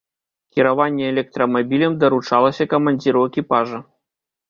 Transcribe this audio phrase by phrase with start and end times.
[0.55, 3.77] Кіраванне электрамабілем даручалася камандзіру экіпажа.